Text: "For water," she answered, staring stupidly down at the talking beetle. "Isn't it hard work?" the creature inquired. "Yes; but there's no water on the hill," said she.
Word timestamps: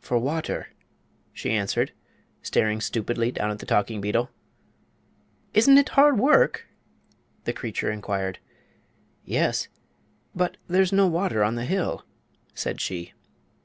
"For 0.00 0.18
water," 0.18 0.70
she 1.32 1.52
answered, 1.52 1.92
staring 2.42 2.80
stupidly 2.80 3.30
down 3.30 3.52
at 3.52 3.60
the 3.60 3.64
talking 3.64 4.00
beetle. 4.00 4.28
"Isn't 5.54 5.78
it 5.78 5.90
hard 5.90 6.18
work?" 6.18 6.66
the 7.44 7.52
creature 7.52 7.88
inquired. 7.88 8.40
"Yes; 9.24 9.68
but 10.34 10.56
there's 10.66 10.92
no 10.92 11.06
water 11.06 11.44
on 11.44 11.54
the 11.54 11.64
hill," 11.64 12.04
said 12.56 12.80
she. 12.80 13.12